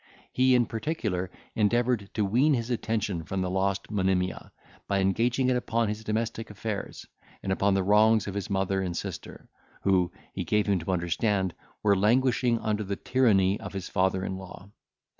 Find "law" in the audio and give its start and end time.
14.39-14.71